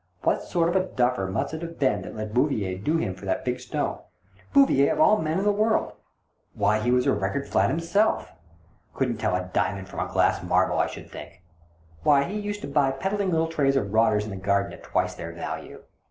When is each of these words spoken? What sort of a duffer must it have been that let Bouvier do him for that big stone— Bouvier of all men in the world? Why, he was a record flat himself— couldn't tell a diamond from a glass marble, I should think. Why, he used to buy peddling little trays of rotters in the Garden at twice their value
What 0.23 0.41
sort 0.41 0.67
of 0.67 0.75
a 0.75 0.83
duffer 0.87 1.27
must 1.27 1.53
it 1.53 1.61
have 1.61 1.77
been 1.77 2.01
that 2.01 2.15
let 2.15 2.33
Bouvier 2.33 2.75
do 2.79 2.97
him 2.97 3.13
for 3.13 3.25
that 3.25 3.45
big 3.45 3.59
stone— 3.59 3.99
Bouvier 4.51 4.91
of 4.91 4.99
all 4.99 5.21
men 5.21 5.37
in 5.37 5.43
the 5.45 5.51
world? 5.51 5.91
Why, 6.55 6.79
he 6.79 6.89
was 6.89 7.05
a 7.05 7.13
record 7.13 7.47
flat 7.47 7.69
himself— 7.69 8.31
couldn't 8.95 9.17
tell 9.17 9.35
a 9.35 9.51
diamond 9.53 9.87
from 9.89 9.99
a 9.99 10.11
glass 10.11 10.41
marble, 10.41 10.79
I 10.79 10.87
should 10.87 11.11
think. 11.11 11.43
Why, 12.01 12.23
he 12.23 12.39
used 12.39 12.61
to 12.63 12.67
buy 12.67 12.89
peddling 12.89 13.29
little 13.29 13.45
trays 13.45 13.75
of 13.75 13.93
rotters 13.93 14.23
in 14.25 14.31
the 14.31 14.37
Garden 14.37 14.73
at 14.73 14.81
twice 14.81 15.13
their 15.13 15.33
value 15.33 15.83